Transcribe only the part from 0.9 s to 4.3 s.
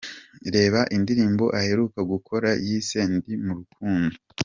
indirimbo aheruka gukora yise 'Ndi mu rukundo'.